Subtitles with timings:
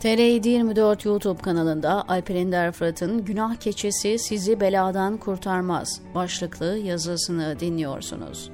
[0.00, 8.50] TR724 YouTube kanalında Alper Ender Fırat'ın Günah Keçesi Sizi Beladan Kurtarmaz başlıklı yazısını dinliyorsunuz.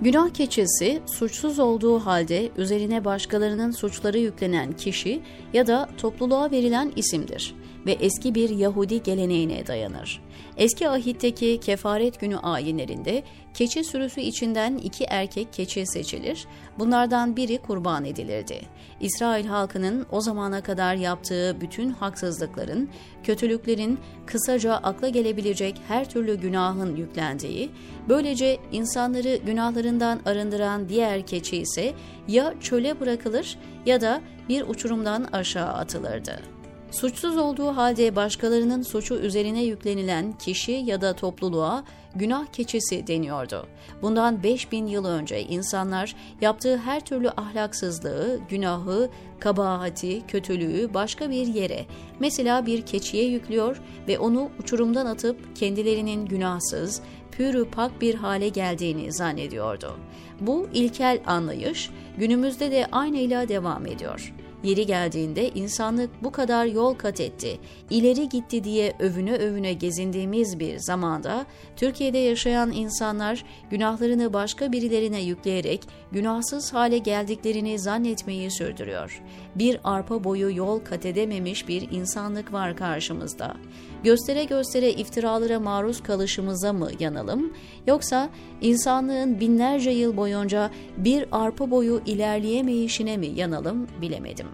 [0.00, 7.54] Günah keçesi, suçsuz olduğu halde üzerine başkalarının suçları yüklenen kişi ya da topluluğa verilen isimdir
[7.86, 10.20] ve eski bir Yahudi geleneğine dayanır.
[10.56, 13.22] Eski ahitteki kefaret günü ayinlerinde
[13.54, 16.46] keçi sürüsü içinden iki erkek keçi seçilir,
[16.78, 18.60] bunlardan biri kurban edilirdi.
[19.00, 22.88] İsrail halkının o zamana kadar yaptığı bütün haksızlıkların,
[23.24, 27.70] kötülüklerin, kısaca akla gelebilecek her türlü günahın yüklendiği,
[28.08, 31.92] böylece insanları günahlarından arındıran diğer keçi ise
[32.28, 36.54] ya çöle bırakılır ya da bir uçurumdan aşağı atılırdı.
[36.94, 43.66] Suçsuz olduğu halde başkalarının suçu üzerine yüklenilen kişi ya da topluluğa günah keçisi deniyordu.
[44.02, 51.86] Bundan 5000 yıl önce insanlar yaptığı her türlü ahlaksızlığı, günahı, kabahati, kötülüğü başka bir yere,
[52.20, 57.00] mesela bir keçiye yüklüyor ve onu uçurumdan atıp kendilerinin günahsız,
[57.32, 59.96] pürü pak bir hale geldiğini zannediyordu.
[60.40, 64.34] Bu ilkel anlayış günümüzde de aynıyla devam ediyor.
[64.64, 67.58] Yeri geldiğinde insanlık bu kadar yol kat etti,
[67.90, 75.82] ileri gitti diye övüne övüne gezindiğimiz bir zamanda Türkiye'de yaşayan insanlar günahlarını başka birilerine yükleyerek
[76.12, 79.22] günahsız hale geldiklerini zannetmeyi sürdürüyor.
[79.54, 83.56] Bir arpa boyu yol kat edememiş bir insanlık var karşımızda.
[84.04, 87.52] Göstere göstere iftiralara maruz kalışımıza mı yanalım
[87.86, 94.53] yoksa insanlığın binlerce yıl boyunca bir arpa boyu ilerleyemeyişine mi yanalım bilemedim.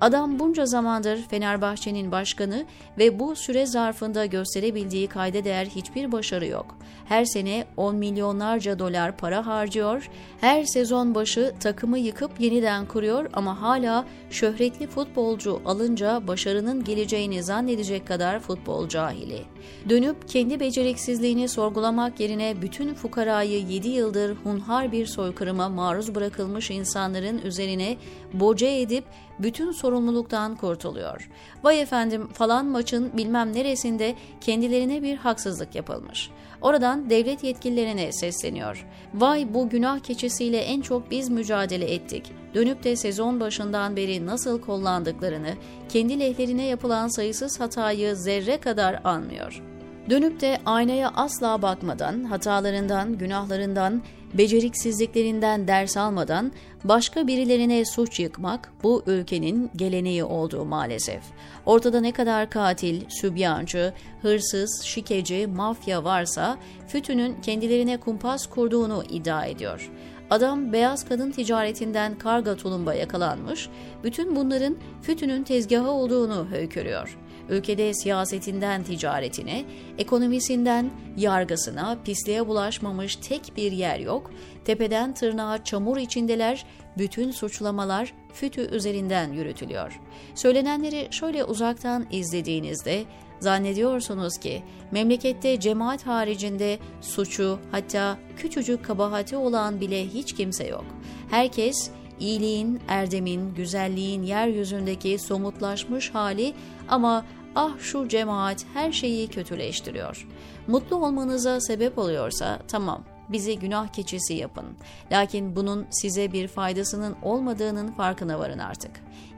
[0.00, 2.64] Adam bunca zamandır Fenerbahçe'nin başkanı
[2.98, 6.76] ve bu süre zarfında gösterebildiği kayda değer hiçbir başarı yok.
[7.04, 13.60] Her sene 10 milyonlarca dolar para harcıyor, her sezon başı takımı yıkıp yeniden kuruyor ama
[13.60, 19.42] hala şöhretli futbolcu alınca başarının geleceğini zannedecek kadar futbol cahili.
[19.88, 27.38] Dönüp kendi beceriksizliğini sorgulamak yerine bütün fukarayı 7 yıldır hunhar bir soykırıma maruz bırakılmış insanların
[27.38, 27.96] üzerine
[28.32, 29.04] boca edip
[29.38, 31.28] bütün sorumluluktan kurtuluyor.
[31.62, 36.30] Vay efendim falan maçın bilmem neresinde kendilerine bir haksızlık yapılmış.
[36.60, 38.86] Oradan devlet yetkililerine sesleniyor.
[39.14, 42.32] Vay bu günah keçisiyle en çok biz mücadele ettik.
[42.54, 45.54] Dönüp de sezon başından beri nasıl kullandıklarını,
[45.88, 49.62] kendi lehlerine yapılan sayısız hatayı zerre kadar anmıyor.
[50.10, 54.02] Dönüp de aynaya asla bakmadan, hatalarından, günahlarından,
[54.34, 56.52] beceriksizliklerinden ders almadan
[56.84, 61.22] başka birilerine suç yıkmak bu ülkenin geleneği olduğu maalesef.
[61.66, 66.58] Ortada ne kadar katil, sübyancı, hırsız, şikeci, mafya varsa
[66.88, 69.90] FETÖ'nün kendilerine kumpas kurduğunu iddia ediyor.
[70.30, 73.68] Adam beyaz kadın ticaretinden karga tulumba yakalanmış,
[74.04, 77.18] bütün bunların FETÖ'nün tezgahı olduğunu höykürüyor.
[77.48, 79.64] Ülkede siyasetinden ticaretine,
[79.98, 84.30] ekonomisinden yargısına pisliğe bulaşmamış tek bir yer yok.
[84.64, 86.66] Tepeden tırnağa çamur içindeler,
[86.98, 90.00] bütün suçlamalar FETÖ üzerinden yürütülüyor.
[90.34, 93.04] Söylenenleri şöyle uzaktan izlediğinizde
[93.40, 100.84] Zannediyorsunuz ki memlekette cemaat haricinde suçu hatta küçücük kabahati olan bile hiç kimse yok.
[101.30, 101.90] Herkes
[102.20, 106.54] iyiliğin, erdemin, güzelliğin yeryüzündeki somutlaşmış hali
[106.88, 110.26] ama ah şu cemaat her şeyi kötüleştiriyor.
[110.66, 114.64] Mutlu olmanıza sebep oluyorsa tamam bizi günah keçisi yapın.
[115.12, 118.90] Lakin bunun size bir faydasının olmadığının farkına varın artık.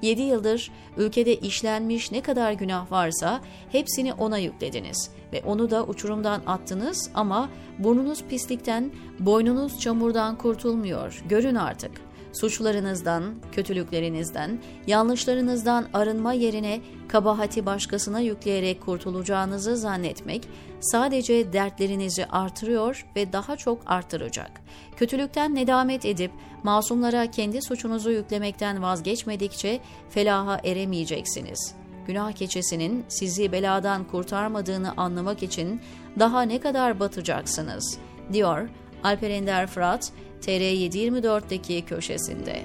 [0.03, 3.41] 7 yıldır ülkede işlenmiş ne kadar günah varsa
[3.73, 11.23] hepsini ona yüklediniz ve onu da uçurumdan attınız ama burnunuz pislikten, boynunuz çamurdan kurtulmuyor.
[11.29, 20.49] Görün artık suçlarınızdan, kötülüklerinizden, yanlışlarınızdan arınma yerine kabahati başkasına yükleyerek kurtulacağınızı zannetmek
[20.81, 24.51] sadece dertlerinizi artırıyor ve daha çok artıracak.
[24.97, 26.31] Kötülükten nedamet edip
[26.63, 29.81] masumlara kendi suçunuzu yüklemekten vazgeçmedikçe
[30.11, 31.75] felaha eremeyeceksiniz.
[32.07, 35.81] Günah keçesinin sizi beladan kurtarmadığını anlamak için
[36.19, 37.99] daha ne kadar batacaksınız,
[38.33, 38.69] diyor
[39.05, 40.13] Alper Ender Fırat,
[40.43, 42.63] TR724'deki köşesinde.